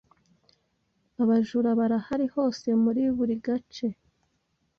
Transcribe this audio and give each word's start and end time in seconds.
Abajuru 1.23 1.67
Barahari 1.79 2.25
hose 2.35 2.67
muri 2.83 3.01
buri 3.17 3.35
gace. 3.45 3.87